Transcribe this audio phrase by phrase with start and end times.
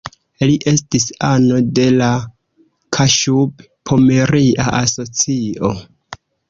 [0.43, 2.09] Li estis ano de la
[2.99, 5.77] Kaŝub-Pomeria Asocio.